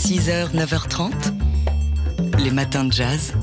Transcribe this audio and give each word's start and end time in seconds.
6h, 0.00 0.54
9h30, 0.54 1.12
les 2.42 2.50
matins 2.50 2.84
de 2.84 2.92
jazz. 2.92 3.34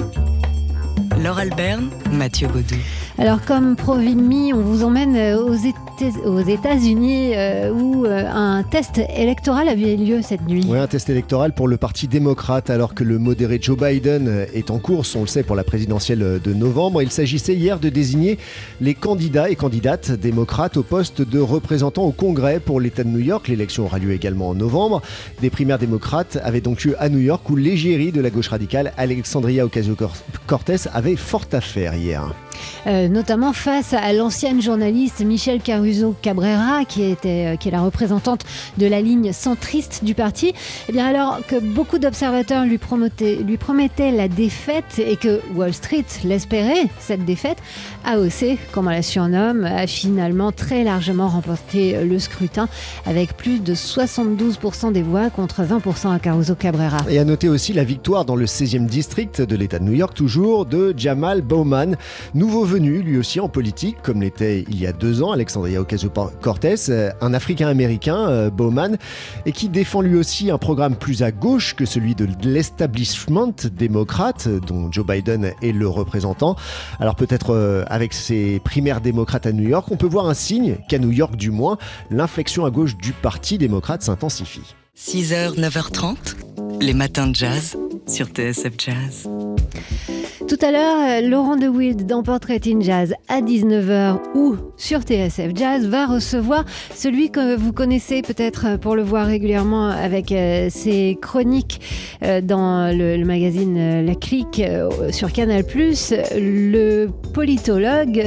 Laure 1.23 1.37
Alberne, 1.37 1.89
Mathieu 2.11 2.47
Baudou. 2.47 2.75
Alors 3.19 3.45
comme 3.45 3.75
Provimi, 3.75 4.53
on 4.53 4.61
vous 4.61 4.83
emmène 4.83 5.15
euh, 5.15 5.39
aux 5.39 5.53
États 5.53 5.77
aux 6.03 6.41
États-Unis 6.41 7.31
euh, 7.35 7.71
où 7.71 8.05
euh, 8.05 8.23
un 8.31 8.63
test 8.63 9.01
électoral 9.15 9.67
avait 9.67 9.95
lieu 9.95 10.21
cette 10.21 10.47
nuit. 10.47 10.63
Oui, 10.67 10.77
un 10.77 10.87
test 10.87 11.09
électoral 11.09 11.53
pour 11.53 11.67
le 11.67 11.77
Parti 11.77 12.07
démocrate 12.07 12.69
alors 12.69 12.93
que 12.93 13.03
le 13.03 13.17
modéré 13.17 13.59
Joe 13.61 13.77
Biden 13.77 14.45
est 14.53 14.69
en 14.69 14.79
course, 14.79 15.15
on 15.15 15.21
le 15.21 15.27
sait, 15.27 15.43
pour 15.43 15.55
la 15.55 15.63
présidentielle 15.63 16.39
de 16.43 16.53
novembre. 16.53 17.01
Il 17.01 17.11
s'agissait 17.11 17.55
hier 17.55 17.79
de 17.79 17.89
désigner 17.89 18.37
les 18.81 18.93
candidats 18.93 19.49
et 19.49 19.55
candidates 19.55 20.11
démocrates 20.11 20.77
au 20.77 20.83
poste 20.83 21.21
de 21.21 21.39
représentants 21.39 22.05
au 22.05 22.11
Congrès 22.11 22.59
pour 22.59 22.79
l'État 22.79 23.03
de 23.03 23.09
New 23.09 23.19
York. 23.19 23.47
L'élection 23.47 23.85
aura 23.85 23.99
lieu 23.99 24.11
également 24.11 24.49
en 24.49 24.55
novembre. 24.55 25.01
Des 25.41 25.49
primaires 25.49 25.79
démocrates 25.79 26.37
avaient 26.43 26.61
donc 26.61 26.83
lieu 26.83 26.95
à 26.99 27.09
New 27.09 27.19
York 27.19 27.49
où 27.49 27.55
l'égérie 27.55 28.11
de 28.11 28.21
la 28.21 28.29
gauche 28.29 28.49
radicale, 28.49 28.93
Alexandria 28.97 29.65
Ocasio-Cortez, 29.65 30.89
avait 30.93 31.15
fort 31.15 31.45
à 31.51 31.61
faire 31.61 31.95
hier. 31.95 32.33
Euh, 32.87 33.07
notamment 33.07 33.53
face 33.53 33.93
à 33.93 34.13
l'ancienne 34.13 34.61
journaliste 34.61 35.21
Michelle 35.21 35.61
Caruso 35.61 36.15
Cabrera, 36.21 36.85
qui, 36.85 37.03
était, 37.03 37.53
euh, 37.53 37.55
qui 37.55 37.67
est 37.67 37.71
la 37.71 37.81
représentante 37.81 38.41
de 38.77 38.85
la 38.85 39.01
ligne 39.01 39.33
centriste 39.33 40.03
du 40.03 40.13
parti. 40.13 40.53
Eh 40.87 40.91
bien, 40.91 41.05
alors 41.05 41.39
que 41.47 41.59
beaucoup 41.59 41.99
d'observateurs 41.99 42.65
lui, 42.65 42.79
lui 43.43 43.57
promettaient 43.57 44.11
la 44.11 44.27
défaite 44.27 44.99
et 44.99 45.15
que 45.15 45.41
Wall 45.55 45.73
Street 45.73 46.05
l'espérait, 46.23 46.87
cette 46.99 47.25
défaite, 47.25 47.57
AOC, 48.05 48.57
comme 48.71 48.87
on 48.87 48.91
la 48.91 49.01
surnomme, 49.01 49.65
a 49.65 49.87
finalement 49.87 50.51
très 50.51 50.83
largement 50.83 51.27
remporté 51.27 52.03
le 52.03 52.19
scrutin 52.19 52.69
avec 53.05 53.35
plus 53.35 53.59
de 53.59 53.75
72% 53.75 54.91
des 54.91 55.01
voix 55.01 55.29
contre 55.29 55.63
20% 55.63 56.13
à 56.13 56.19
Caruso 56.19 56.55
Cabrera. 56.55 56.99
Et 57.09 57.19
à 57.19 57.25
noter 57.25 57.49
aussi 57.49 57.73
la 57.73 57.83
victoire 57.83 58.25
dans 58.25 58.35
le 58.35 58.45
16e 58.45 58.85
district 58.85 59.41
de 59.41 59.55
l'État 59.55 59.79
de 59.79 59.83
New 59.83 59.93
York, 59.93 60.13
toujours 60.13 60.65
de 60.65 60.93
Jamal 60.95 61.41
Bowman. 61.41 61.95
Nouveau 62.47 62.63
venu, 62.63 63.01
lui 63.01 63.17
aussi 63.17 63.41
en 63.41 63.49
politique, 63.49 63.97
comme 64.01 64.21
l'était 64.21 64.63
il 64.69 64.79
y 64.79 64.87
a 64.87 64.93
deux 64.93 65.21
ans 65.21 65.33
Alexandria 65.33 65.81
Ocasio-Cortez, 65.81 66.75
euh, 66.87 67.11
un 67.19 67.33
Africain-Américain, 67.33 68.29
euh, 68.29 68.49
Bowman, 68.49 68.95
et 69.45 69.51
qui 69.51 69.67
défend 69.67 69.99
lui 69.99 70.15
aussi 70.15 70.49
un 70.49 70.57
programme 70.57 70.95
plus 70.95 71.23
à 71.23 71.33
gauche 71.33 71.75
que 71.75 71.83
celui 71.83 72.15
de 72.15 72.25
l'establishment 72.43 73.53
démocrate, 73.73 74.47
dont 74.47 74.89
Joe 74.89 75.05
Biden 75.05 75.51
est 75.61 75.73
le 75.73 75.89
représentant. 75.89 76.55
Alors 77.01 77.17
peut-être 77.17 77.53
euh, 77.53 77.83
avec 77.87 78.13
ses 78.13 78.61
primaires 78.63 79.01
démocrates 79.01 79.45
à 79.45 79.51
New 79.51 79.67
York, 79.67 79.85
on 79.91 79.97
peut 79.97 80.07
voir 80.07 80.29
un 80.29 80.33
signe 80.33 80.77
qu'à 80.87 80.99
New 80.99 81.11
York 81.11 81.35
du 81.35 81.51
moins, 81.51 81.77
l'inflexion 82.11 82.63
à 82.63 82.69
gauche 82.69 82.95
du 82.95 83.11
Parti 83.11 83.57
démocrate 83.57 84.03
s'intensifie. 84.03 84.73
6h, 84.97 85.59
9h30, 85.59 86.15
les 86.79 86.93
matins 86.93 87.27
de 87.27 87.35
jazz 87.35 87.75
sur 88.07 88.27
TSF 88.27 88.73
Jazz. 88.77 89.27
Tout 90.47 90.57
à 90.61 90.71
l'heure, 90.71 90.95
euh, 91.01 91.27
Laurent 91.27 91.57
de 91.57 91.67
Wild 91.67 92.05
dans 92.05 92.23
Portrait 92.23 92.61
in 92.67 92.79
Jazz 92.79 93.13
à 93.27 93.41
19h 93.41 94.17
ou 94.33 94.55
sur 94.77 95.01
TSF 95.01 95.51
Jazz 95.53 95.85
va 95.85 96.05
recevoir 96.05 96.63
celui 96.95 97.31
que 97.31 97.57
vous 97.57 97.73
connaissez 97.73 98.21
peut-être 98.21 98.65
euh, 98.65 98.77
pour 98.77 98.95
le 98.95 99.03
voir 99.03 99.25
régulièrement 99.25 99.89
avec 99.89 100.31
euh, 100.31 100.69
ses 100.69 101.17
chroniques 101.21 101.81
dans 102.43 102.91
le, 102.97 103.23
magazine 103.25 104.03
La 104.03 104.15
Clique 104.15 104.61
sur 105.11 105.31
Canal+, 105.31 105.63
le 106.35 107.07
politologue 107.31 108.23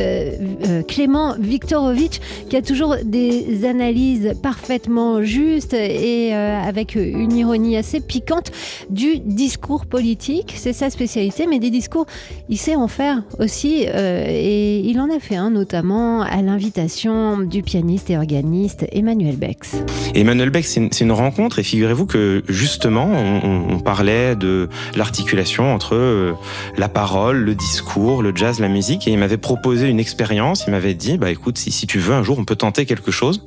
Clément 0.87 1.35
Viktorovitch 1.37 2.21
qui 2.49 2.57
a 2.57 2.63
toujours 2.63 2.97
des 3.03 3.65
analyses 3.65 4.35
parfaitement 4.45 5.23
justes 5.23 5.75
et 5.75 6.33
avec 6.33 6.95
une 6.95 7.33
ironie 7.33 7.77
assez 7.77 8.01
piquante 8.01 8.53
du 8.91 9.19
discours 9.19 9.87
politique. 9.87 10.55
C'est 10.57 10.73
sa 10.73 10.89
spécialité, 10.89 11.49
mais 11.49 11.59
des 11.59 11.71
discours 11.71 12.07
il 12.49 12.59
sait 12.59 12.77
en 12.77 12.89
faire 12.89 13.23
aussi 13.39 13.87
euh, 13.89 14.25
et 14.27 14.81
il 14.81 15.01
en 15.01 15.15
a 15.15 15.21
fait 15.21 15.37
un 15.37 15.51
notamment 15.51 16.23
à 16.23 16.43
l'invitation 16.43 17.39
du 17.39 17.63
pianiste 17.63 18.11
et 18.11 18.17
organiste 18.17 18.87
Emmanuel 18.93 19.37
Bex. 19.37 19.77
Emmanuel 20.15 20.51
Bex, 20.51 20.79
c'est 20.91 21.01
une, 21.01 21.13
rencontre 21.13 21.59
et 21.59 21.63
figurez-vous 21.63 22.07
que 22.07 22.43
justement 22.49 23.07
on, 23.07 23.81
parlait 23.81 24.37
de 24.37 24.69
l'articulation 24.97 25.75
entre 25.75 25.95
euh, 25.95 26.33
la 26.77 26.89
parole, 26.89 27.39
le 27.39 27.55
discours, 27.55 28.23
le 28.23 28.33
jazz, 28.35 28.61
la 28.61 28.69
musique 28.69 29.09
et 29.09 29.13
il 29.13 29.19
m'avait 29.19 29.37
proposé 29.37 29.89
une 29.89 30.01
expérience, 30.01 30.65
il 30.67 30.71
m'avait 30.71 30.95
dit 30.95 31.19
bah 31.19 31.31
écoute 31.31 31.59
si, 31.59 31.87
tu 31.87 31.99
veux 31.99 32.15
un 32.15 32.23
jour 32.23 32.39
on 32.39 32.45
peut 32.45 32.57
tenter 32.57 32.87
quelque 32.87 33.11
chose 33.11 33.47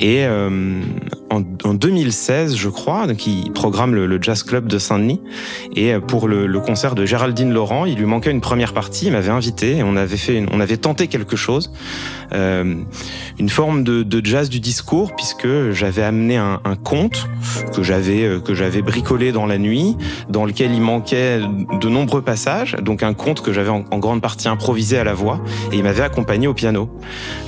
et 0.00 0.24
euh, 0.24 0.80
en, 1.30 1.74
2016 1.74 2.56
je 2.56 2.68
crois 2.68 3.06
donc 3.06 3.26
il 3.26 3.52
programme 3.52 3.94
le, 3.94 4.18
Jazz 4.20 4.42
Club 4.42 4.66
de 4.66 4.78
Saint-Denis 4.78 5.20
et 5.76 5.94
pour 6.00 6.28
le, 6.28 6.60
concert 6.60 6.94
de 6.94 7.04
Géraldine 7.06 7.52
Laurent 7.52 7.84
il 7.84 7.96
lui 7.96 8.06
manquait 8.06 8.30
une 8.30 8.40
première 8.40 8.72
partie, 8.72 9.06
il 9.06 9.12
m'avait 9.12 9.30
invité 9.30 9.76
et 9.78 9.82
on 9.82 9.96
avait 9.96 10.16
fait, 10.16 10.44
on 10.52 10.60
avait 10.60 10.76
tenté 10.76 11.06
quelque 11.08 11.36
chose, 11.36 11.72
euh, 12.32 12.74
une 13.38 13.48
forme 13.48 13.84
de, 13.84 14.24
jazz 14.24 14.48
du 14.48 14.60
discours 14.60 15.14
puisque 15.14 15.70
j'avais 15.70 16.02
amené 16.02 16.36
un, 16.36 16.58
conte 16.82 17.28
que 17.74 17.82
j'avais 17.82 18.24
euh, 18.24 18.40
que 18.40 18.54
j'avais 18.54 18.82
bricolé 18.82 19.32
dans 19.32 19.46
la 19.46 19.58
nuit, 19.58 19.96
dans 20.28 20.44
lequel 20.44 20.72
il 20.72 20.80
manquait 20.80 21.40
de 21.40 21.88
nombreux 21.88 22.22
passages, 22.22 22.76
donc 22.82 23.02
un 23.02 23.14
conte 23.14 23.42
que 23.42 23.52
j'avais 23.52 23.70
en, 23.70 23.98
grande 23.98 24.20
partie 24.20 24.48
improvisé 24.48 24.98
à 24.98 25.04
la 25.04 25.14
voix 25.14 25.40
et 25.72 25.76
il 25.76 25.82
m'avait 25.82 26.02
accompagné 26.02 26.46
au 26.46 26.54
piano. 26.54 26.88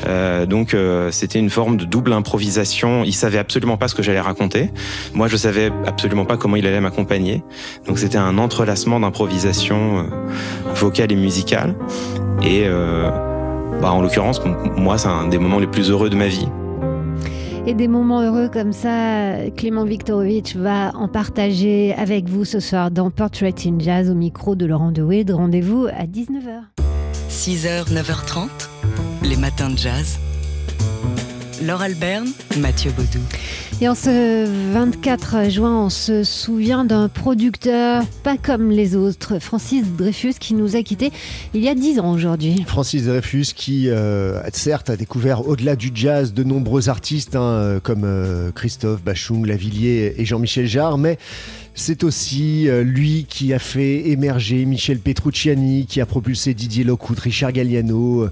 Euh, 0.07 0.47
donc 0.47 0.77
c'était 1.11 1.39
une 1.39 1.51
forme 1.51 1.77
de 1.77 1.85
double 1.85 2.13
improvisation. 2.13 3.05
Il 3.05 3.15
savait 3.15 3.39
absolument 3.39 3.70
pas 3.77 3.89
ce 3.89 3.95
que 3.95 4.03
j'allais 4.03 4.21
raconter. 4.21 4.71
Moi 5.15 5.29
je 5.29 5.37
savais 5.37 5.71
absolument 5.87 6.25
pas 6.25 6.37
comment 6.37 6.57
il 6.57 6.67
allait 6.67 6.81
m'accompagner. 6.81 7.43
Donc 7.87 7.99
c'était 7.99 8.19
un 8.19 8.39
entrelacement 8.39 9.01
d'improvisation 9.01 10.07
vocale 10.75 11.13
et 11.13 11.17
musicale. 11.17 11.75
Et 12.43 12.65
euh, 12.65 13.11
bah, 13.81 13.93
en 13.93 14.03
l'occurrence, 14.03 14.41
moi, 14.77 14.99
c'est 14.99 15.09
un 15.09 15.29
des 15.29 15.39
moments 15.39 15.59
les 15.59 15.67
plus 15.67 15.91
heureux 15.91 16.11
de 16.11 16.17
ma 16.17 16.29
vie. 16.29 16.49
Et 17.67 17.75
des 17.75 17.89
moments 17.89 18.23
heureux 18.23 18.49
comme 18.49 18.73
ça, 18.73 19.49
Clément 19.57 19.85
Viktorovitch 19.85 20.57
va 20.57 20.93
en 20.95 21.09
partager 21.09 21.95
avec 21.95 22.29
vous 22.29 22.45
ce 22.45 22.59
soir 22.59 22.91
dans 22.91 23.11
Portrait 23.11 23.55
in 23.67 23.79
Jazz 23.79 24.11
au 24.11 24.15
micro 24.15 24.55
de 24.55 24.67
Laurent 24.67 24.93
De 24.93 25.33
Rendez-vous 25.33 25.87
à 25.87 26.05
19h. 26.05 26.63
6h, 27.29 27.93
9h30, 27.93 28.49
les 29.23 29.37
matins 29.37 29.71
de 29.71 29.79
jazz. 29.79 30.19
Laure 31.63 31.83
Alberne, 31.83 32.27
Mathieu 32.59 32.91
Baudou. 32.93 33.21
Et 33.83 33.89
en 33.89 33.95
ce 33.95 34.47
24 34.73 35.51
juin, 35.51 35.85
on 35.85 35.91
se 35.91 36.25
souvient 36.25 36.85
d'un 36.85 37.09
producteur 37.09 38.05
pas 38.23 38.37
comme 38.37 38.71
les 38.71 38.97
autres, 38.97 39.39
Francis 39.39 39.85
Dreyfus, 39.87 40.35
qui 40.41 40.55
nous 40.55 40.77
a 40.77 40.83
quittés 40.83 41.13
il 41.55 41.63
y 41.63 41.69
a 41.69 41.75
10 41.75 42.01
ans 42.01 42.13
aujourd'hui. 42.13 42.65
Francis 42.67 43.05
Dreyfus 43.05 43.53
qui, 43.55 43.89
euh, 43.89 44.41
certes, 44.53 44.91
a 44.91 44.97
découvert 44.97 45.47
au-delà 45.47 45.77
du 45.77 45.91
jazz 45.95 46.33
de 46.33 46.45
nombreux 46.45 46.89
artistes 46.89 47.37
hein, 47.37 47.43
euh, 47.43 47.81
comme 47.81 48.05
euh, 48.05 48.51
Christophe 48.53 49.03
Bachung, 49.03 49.47
Lavillier 49.47 50.15
et 50.17 50.25
Jean-Michel 50.25 50.67
Jarre, 50.67 50.99
mais 50.99 51.19
c'est 51.81 52.05
aussi 52.05 52.69
lui 52.83 53.27
qui 53.29 53.55
a 53.55 53.59
fait 53.59 54.09
émerger 54.11 54.65
Michel 54.67 54.99
Petrucciani, 54.99 55.87
qui 55.87 56.01
a 56.01 56.07
propulsé 56.07 56.53
Didier 56.53 56.85
Locout, 56.85 57.19
Richard 57.19 57.53
Galliano, 57.53 58.29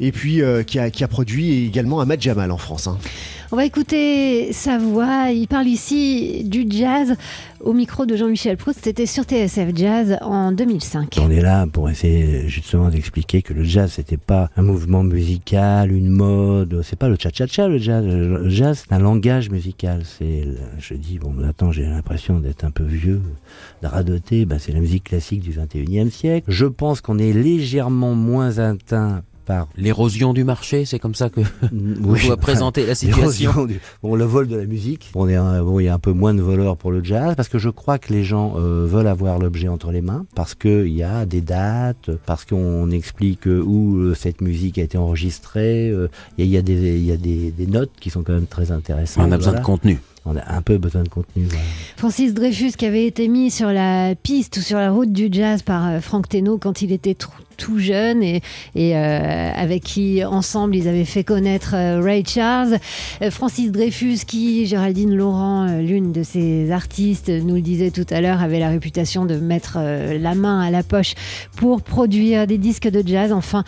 et 0.00 0.12
puis 0.12 0.40
qui, 0.66 0.78
a, 0.78 1.08
produit 1.08 1.66
également 1.66 2.00
Ahmad 2.00 2.20
Jamal 2.20 2.50
en 2.50 2.58
France. 2.58 2.86
Hein. 2.86 2.98
On 3.54 3.56
va 3.56 3.66
écouter 3.66 4.50
sa 4.54 4.78
voix. 4.78 5.30
Il 5.30 5.46
parle 5.46 5.66
ici 5.66 6.42
du 6.42 6.64
jazz 6.70 7.16
au 7.60 7.74
micro 7.74 8.06
de 8.06 8.16
Jean-Michel 8.16 8.56
Proust. 8.56 8.80
C'était 8.82 9.04
sur 9.04 9.24
TSF 9.24 9.76
Jazz 9.76 10.16
en 10.22 10.52
2005. 10.52 11.18
On 11.20 11.30
est 11.30 11.42
là 11.42 11.66
pour 11.70 11.90
essayer 11.90 12.48
justement 12.48 12.88
d'expliquer 12.88 13.42
que 13.42 13.52
le 13.52 13.62
jazz, 13.62 13.92
c'était 13.92 14.16
pas 14.16 14.48
un 14.56 14.62
mouvement 14.62 15.04
musical, 15.04 15.92
une 15.92 16.08
mode. 16.08 16.80
C'est 16.82 16.98
pas 16.98 17.10
le 17.10 17.16
cha-cha-cha, 17.20 17.68
le 17.68 17.76
jazz. 17.76 18.02
Le 18.06 18.48
jazz, 18.48 18.84
c'est 18.88 18.94
un 18.94 18.98
langage 18.98 19.50
musical. 19.50 20.04
C'est, 20.06 20.48
je 20.78 20.94
dis, 20.94 21.18
bon, 21.18 21.34
attends, 21.46 21.72
j'ai 21.72 21.84
l'impression 21.84 22.40
d'être 22.40 22.64
un 22.64 22.70
peu 22.70 22.84
vieux, 22.84 23.20
de 23.82 23.86
radoter. 23.86 24.46
Ben, 24.46 24.58
c'est 24.58 24.72
la 24.72 24.80
musique 24.80 25.04
classique 25.04 25.42
du 25.42 25.52
21e 25.52 26.08
siècle. 26.08 26.46
Je 26.50 26.64
pense 26.64 27.02
qu'on 27.02 27.18
est 27.18 27.34
légèrement 27.34 28.14
moins 28.14 28.56
atteint 28.56 29.22
par 29.44 29.68
l'érosion 29.76 30.32
du 30.32 30.44
marché, 30.44 30.84
c'est 30.84 30.98
comme 30.98 31.14
ça 31.14 31.28
que 31.28 31.40
vous 31.72 32.18
doit 32.18 32.36
présenter 32.38 32.86
la 32.86 32.94
situation. 32.94 33.68
bon, 34.02 34.14
le 34.14 34.24
vol 34.24 34.48
de 34.48 34.56
la 34.56 34.66
musique. 34.66 35.10
Bon, 35.12 35.26
il, 35.26 35.32
y 35.32 35.36
a, 35.36 35.62
bon, 35.62 35.80
il 35.80 35.84
y 35.84 35.88
a 35.88 35.94
un 35.94 35.98
peu 35.98 36.12
moins 36.12 36.34
de 36.34 36.42
voleurs 36.42 36.76
pour 36.76 36.90
le 36.90 37.02
jazz 37.02 37.34
parce 37.36 37.48
que 37.48 37.58
je 37.58 37.68
crois 37.68 37.98
que 37.98 38.12
les 38.12 38.24
gens 38.24 38.54
euh, 38.56 38.86
veulent 38.86 39.06
avoir 39.06 39.38
l'objet 39.38 39.68
entre 39.68 39.90
les 39.90 40.02
mains 40.02 40.24
parce 40.34 40.54
qu'il 40.54 40.88
y 40.88 41.02
a 41.02 41.26
des 41.26 41.40
dates, 41.40 42.10
parce 42.26 42.44
qu'on 42.44 42.90
explique 42.90 43.46
où 43.46 43.96
euh, 43.96 44.14
cette 44.14 44.40
musique 44.40 44.78
a 44.78 44.82
été 44.82 44.98
enregistrée. 44.98 45.88
Euh, 45.90 46.08
il 46.38 46.46
y 46.46 46.56
a, 46.56 46.62
des, 46.62 47.00
y 47.00 47.12
a 47.12 47.16
des, 47.16 47.50
des, 47.50 47.66
notes 47.66 47.92
qui 48.00 48.10
sont 48.10 48.22
quand 48.22 48.32
même 48.32 48.46
très 48.46 48.70
intéressantes. 48.70 49.24
On 49.26 49.32
a 49.32 49.36
besoin 49.36 49.54
de 49.54 49.60
contenu 49.60 50.00
on 50.24 50.36
a 50.36 50.54
un 50.54 50.62
peu 50.62 50.78
besoin 50.78 51.02
de 51.02 51.08
contenu. 51.08 51.48
Francis 51.96 52.34
Dreyfus 52.34 52.72
qui 52.72 52.86
avait 52.86 53.06
été 53.06 53.28
mis 53.28 53.50
sur 53.50 53.72
la 53.72 54.14
piste 54.14 54.56
ou 54.56 54.60
sur 54.60 54.78
la 54.78 54.90
route 54.90 55.12
du 55.12 55.28
jazz 55.30 55.62
par 55.62 56.00
Franck 56.00 56.28
Teno 56.28 56.58
quand 56.58 56.82
il 56.82 56.92
était 56.92 57.14
tout 57.14 57.78
jeune 57.78 58.22
et, 58.22 58.40
et 58.74 58.96
avec 58.96 59.84
qui 59.84 60.24
ensemble 60.24 60.74
ils 60.74 60.88
avaient 60.88 61.04
fait 61.04 61.22
connaître 61.22 61.74
Ray 62.02 62.24
Charles. 62.26 62.78
Francis 63.30 63.70
Dreyfus 63.70 64.24
qui, 64.26 64.66
Géraldine 64.66 65.14
Laurent, 65.14 65.78
l'une 65.78 66.12
de 66.12 66.22
ses 66.22 66.72
artistes, 66.72 67.28
nous 67.28 67.56
le 67.56 67.60
disait 67.60 67.90
tout 67.90 68.06
à 68.10 68.20
l'heure, 68.20 68.42
avait 68.42 68.58
la 68.58 68.68
réputation 68.68 69.26
de 69.26 69.36
mettre 69.36 69.78
la 69.78 70.34
main 70.34 70.60
à 70.60 70.70
la 70.70 70.82
poche 70.82 71.14
pour 71.56 71.82
produire 71.82 72.46
des 72.46 72.58
disques 72.58 72.88
de 72.88 73.06
jazz. 73.06 73.32
Enfin, 73.32 73.64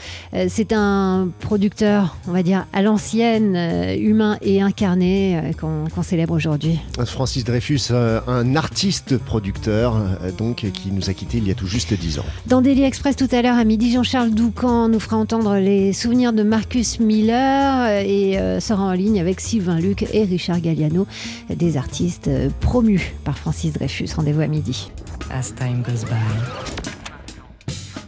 c'est 0.49 0.73
un 0.73 1.29
producteur, 1.41 2.17
on 2.27 2.33
va 2.33 2.43
dire, 2.43 2.67
à 2.73 2.83
l'ancienne, 2.83 3.57
humain 3.99 4.39
et 4.43 4.61
incarné 4.61 5.53
qu'on 5.61 6.03
célèbre 6.03 6.39
aujourd'hui. 6.47 6.79
Francis 7.07 7.45
Dreyfus, 7.45 7.93
un 7.93 8.57
artiste 8.57 9.19
producteur, 9.19 9.97
donc 10.37 10.67
qui 10.73 10.91
nous 10.91 11.11
a 11.11 11.15
quittés 11.15 11.39
il 11.39 11.49
y 11.49 11.51
a 11.51 11.55
tout 11.55 11.67
juste 11.67 11.95
10 11.95 12.19
ans. 12.19 12.25
Dans 12.47 12.61
Daily 12.61 12.83
Express 12.83 13.17
tout 13.17 13.29
à 13.33 13.43
l'heure 13.43 13.57
à 13.57 13.65
midi, 13.65 13.93
Jean-Charles 13.93 14.31
Doucan 14.31 14.89
nous 14.89 15.01
fera 15.01 15.17
entendre 15.17 15.57
les 15.57 15.93
souvenirs 15.93 16.33
de 16.33 16.43
Marcus 16.43 17.01
Miller 17.01 18.03
et 18.05 18.39
euh, 18.39 18.61
sera 18.61 18.83
en 18.83 18.93
ligne 18.93 19.21
avec 19.21 19.41
Sylvain 19.41 19.79
Luc 19.79 20.07
et 20.13 20.25
Richard 20.25 20.61
Galliano, 20.61 21.07
des 21.55 21.77
artistes 21.77 22.29
euh, 22.29 22.49
promus 22.61 23.15
par 23.25 23.39
Francis 23.39 23.73
Dreyfus. 23.73 24.09
Rendez-vous 24.17 24.41
à 24.41 24.47
midi. 24.47 24.91
As 25.31 25.55
time 25.55 25.83
goes 25.83 26.05
by. 26.05 26.74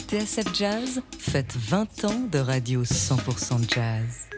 TSF 0.07 0.55
Jazz 0.55 1.03
faites 1.19 1.57
20 1.57 2.05
ans 2.05 2.29
de 2.31 2.39
radio 2.39 2.85
100% 2.85 3.75
jazz. 3.75 4.29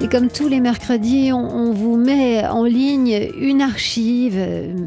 Et 0.00 0.08
comme 0.08 0.28
tous 0.28 0.48
les 0.48 0.60
mercredis, 0.60 1.32
on, 1.32 1.72
vous 1.72 1.96
met 1.96 2.46
en 2.46 2.64
ligne 2.64 3.28
une 3.38 3.60
archive 3.60 4.38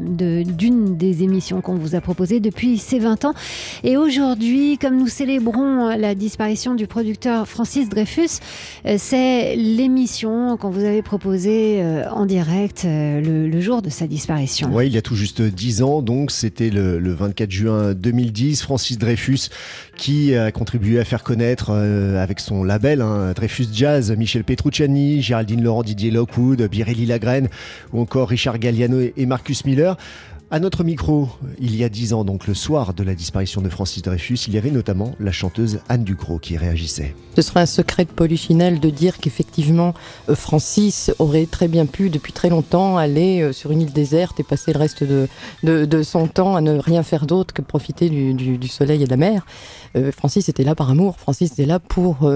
d'une 0.08 0.96
des 0.96 1.22
émissions 1.22 1.60
qu'on 1.60 1.74
vous 1.74 1.94
a 1.94 2.00
proposées 2.00 2.40
depuis 2.40 2.78
ces 2.78 2.98
20 2.98 3.26
ans. 3.26 3.34
Et 3.82 3.96
aujourd'hui, 3.96 4.78
comme 4.78 4.96
nous 4.96 5.08
célébrons 5.08 5.96
la 5.96 6.14
disparition 6.14 6.74
du 6.74 6.86
producteur 6.86 7.46
Francis 7.46 7.88
Dreyfus, 7.88 8.40
euh, 8.86 8.96
c'est 8.98 9.56
l'émission 9.56 10.56
qu'on 10.56 10.70
vous 10.70 10.84
avait 10.84 11.02
proposée 11.02 11.82
euh, 11.82 12.08
en 12.10 12.26
direct 12.26 12.84
euh, 12.84 13.20
le, 13.20 13.60
jour 13.60 13.82
de 13.82 13.90
sa 13.90 14.06
disparition. 14.06 14.70
Oui, 14.72 14.86
il 14.86 14.92
y 14.92 14.98
a 14.98 15.02
tout 15.02 15.16
juste 15.16 15.42
10 15.42 15.82
ans, 15.82 16.02
donc 16.02 16.30
c'était 16.30 16.70
le, 16.70 16.98
le 16.98 17.12
24 17.12 17.50
juin 17.50 17.94
2010. 17.94 18.62
Francis 18.62 18.98
Dreyfus 18.98 19.48
qui 19.96 20.13
a 20.36 20.52
contribué 20.52 21.00
à 21.00 21.04
faire 21.04 21.22
connaître 21.22 21.70
avec 21.70 22.40
son 22.40 22.64
label 22.64 23.02
hein, 23.02 23.32
Dreyfus 23.34 23.66
Jazz, 23.72 24.12
Michel 24.16 24.44
Petrucciani, 24.44 25.22
Géraldine 25.22 25.62
Laurent, 25.62 25.82
Didier 25.82 26.10
Lockwood, 26.10 26.62
Birelli 26.62 27.06
Lagrène 27.06 27.48
ou 27.92 28.00
encore 28.00 28.28
Richard 28.28 28.58
Galliano 28.58 29.00
et 29.00 29.26
Marcus 29.26 29.64
Miller. 29.64 29.96
À 30.50 30.60
notre 30.60 30.84
micro, 30.84 31.28
il 31.58 31.74
y 31.74 31.84
a 31.84 31.88
dix 31.88 32.12
ans, 32.12 32.22
donc 32.22 32.46
le 32.46 32.54
soir 32.54 32.92
de 32.92 33.02
la 33.02 33.14
disparition 33.14 33.62
de 33.62 33.68
Francis 33.70 34.02
Dreyfus, 34.02 34.38
il 34.46 34.54
y 34.54 34.58
avait 34.58 34.70
notamment 34.70 35.12
la 35.18 35.32
chanteuse 35.32 35.80
Anne 35.88 36.04
Ducrot 36.04 36.38
qui 36.38 36.58
réagissait. 36.58 37.14
Ce 37.34 37.42
serait 37.42 37.60
un 37.60 37.66
secret 37.66 38.04
de 38.04 38.10
Polichinelle 38.10 38.78
de 38.78 38.90
dire 38.90 39.18
qu'effectivement, 39.18 39.94
euh, 40.28 40.34
Francis 40.34 41.10
aurait 41.18 41.46
très 41.46 41.66
bien 41.66 41.86
pu, 41.86 42.10
depuis 42.10 42.34
très 42.34 42.50
longtemps, 42.50 42.98
aller 42.98 43.40
euh, 43.40 43.52
sur 43.52 43.72
une 43.72 43.80
île 43.80 43.92
déserte 43.92 44.38
et 44.38 44.42
passer 44.42 44.74
le 44.74 44.78
reste 44.78 45.02
de, 45.02 45.28
de, 45.62 46.02
son 46.02 46.28
temps 46.28 46.54
à 46.54 46.60
ne 46.60 46.78
rien 46.78 47.02
faire 47.02 47.26
d'autre 47.26 47.54
que 47.54 47.62
profiter 47.62 48.10
du, 48.10 48.68
soleil 48.68 49.02
et 49.02 49.06
de 49.06 49.10
la 49.10 49.16
mer. 49.16 49.46
Euh, 49.96 50.12
Francis 50.12 50.48
était 50.50 50.64
là 50.64 50.74
par 50.74 50.90
amour. 50.90 51.16
Francis 51.18 51.52
était 51.52 51.66
là 51.66 51.78
pour 51.78 52.30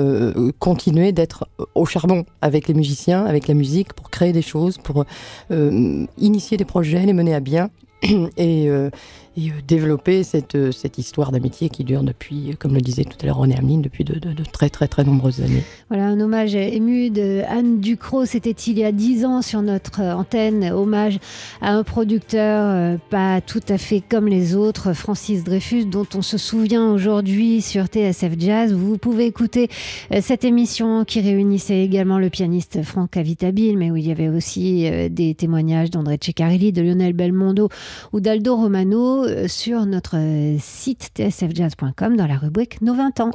continuer 0.58 1.12
d'être 1.12 1.46
au 1.74 1.84
charbon 1.84 2.24
avec 2.40 2.68
les 2.68 2.74
musiciens, 2.74 3.26
avec 3.26 3.48
la 3.48 3.54
musique, 3.54 3.92
pour 3.92 4.10
créer 4.10 4.32
des 4.32 4.42
choses, 4.42 4.78
pour 4.78 5.04
initier 6.18 6.56
des 6.56 6.64
projets, 6.64 7.04
les 7.04 7.12
mener 7.12 7.34
à 7.34 7.40
bien. 7.40 7.70
Et, 8.02 8.68
euh, 8.68 8.90
et 9.38 9.50
euh, 9.50 9.52
développer 9.66 10.22
cette, 10.24 10.54
euh, 10.54 10.72
cette 10.72 10.98
histoire 10.98 11.30
d'amitié 11.32 11.68
qui 11.68 11.84
dure 11.84 12.02
depuis, 12.02 12.56
comme 12.58 12.74
le 12.74 12.80
disait 12.80 13.04
tout 13.04 13.16
à 13.22 13.26
l'heure 13.26 13.36
René 13.36 13.56
Ameline, 13.56 13.82
depuis 13.82 14.04
de, 14.04 14.18
très 14.52 14.68
très 14.68 14.88
très 14.88 15.04
nombreuses 15.04 15.40
années. 15.40 15.62
Voilà 15.88 16.06
un 16.06 16.20
hommage 16.20 16.54
ému 16.54 17.10
de 17.10 17.42
Anne 17.48 17.80
Ducrot, 17.80 18.24
c'était 18.24 18.50
il 18.50 18.78
y 18.78 18.84
a 18.84 18.92
dix 18.92 19.24
ans 19.24 19.42
sur 19.42 19.62
notre 19.62 20.00
antenne, 20.02 20.70
hommage 20.72 21.18
à 21.60 21.72
un 21.72 21.82
producteur 21.84 22.98
pas 23.10 23.40
tout 23.40 23.60
à 23.68 23.78
fait 23.78 24.02
comme 24.06 24.26
les 24.26 24.54
autres, 24.54 24.92
Francis 24.92 25.44
Dreyfus, 25.44 25.84
dont 25.84 26.06
on 26.14 26.22
se 26.22 26.38
souvient 26.38 26.90
aujourd'hui 26.90 27.62
sur 27.62 27.86
TSF 27.86 28.32
Jazz. 28.38 28.72
Vous 28.72 28.98
pouvez 28.98 29.26
écouter 29.26 29.68
cette 30.20 30.44
émission 30.44 31.04
qui 31.04 31.20
réunissait 31.20 31.82
également 31.82 32.18
le 32.18 32.30
pianiste 32.30 32.82
Franck 32.82 33.16
Avitabile, 33.16 33.78
mais 33.78 33.90
où 33.90 33.96
il 33.96 34.06
y 34.06 34.10
avait 34.10 34.28
aussi 34.28 34.88
des 35.10 35.34
témoignages 35.34 35.90
d'André 35.90 36.18
Ceccarelli, 36.20 36.72
de 36.72 36.82
Lionel 36.82 37.12
Belmondo 37.12 37.68
ou 38.12 38.20
d'Aldo 38.20 38.56
Romano 38.56 39.27
euh, 39.27 39.27
sur 39.46 39.86
notre 39.86 40.16
site 40.58 41.10
tsfjazz.com 41.14 42.16
dans 42.16 42.26
la 42.26 42.36
rubrique 42.36 42.80
Nos 42.80 42.94
20 42.94 43.20
ans. 43.20 43.30